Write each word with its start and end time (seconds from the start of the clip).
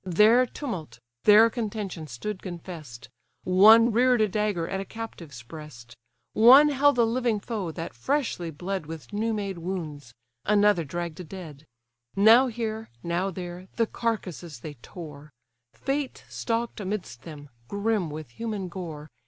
There 0.03 0.47
Tumult, 0.47 0.97
there 1.25 1.47
Contention 1.51 2.07
stood 2.07 2.41
confess'd; 2.41 3.09
One 3.43 3.91
rear'd 3.91 4.19
a 4.21 4.27
dagger 4.27 4.67
at 4.67 4.79
a 4.79 4.83
captive's 4.83 5.43
breast; 5.43 5.95
One 6.33 6.69
held 6.69 6.97
a 6.97 7.03
living 7.03 7.39
foe, 7.39 7.71
that 7.73 7.93
freshly 7.93 8.49
bled 8.49 8.87
With 8.87 9.13
new 9.13 9.31
made 9.31 9.59
wounds; 9.59 10.15
another 10.43 10.83
dragg'd 10.83 11.19
a 11.19 11.23
dead; 11.23 11.67
Now 12.15 12.47
here, 12.47 12.89
now 13.03 13.29
there, 13.29 13.67
the 13.75 13.85
carcases 13.85 14.61
they 14.61 14.73
tore: 14.81 15.29
Fate 15.75 16.23
stalk'd 16.27 16.81
amidst 16.81 17.21
them, 17.21 17.49
grim 17.67 18.09
with 18.09 18.31
human 18.31 18.69
gore. 18.69 19.07